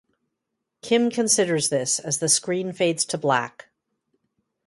Kim 0.81 1.11
considers 1.11 1.69
this 1.69 1.99
as 1.99 2.17
the 2.17 2.27
screen 2.27 2.73
fades 2.73 3.05
to 3.05 3.19
black. 3.19 3.67